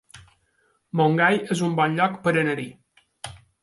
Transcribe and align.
Montgai 1.03 1.39
es 1.57 1.63
un 1.69 1.79
bon 1.83 2.01
lloc 2.01 2.19
per 2.27 2.37
anar-hi 2.37 2.71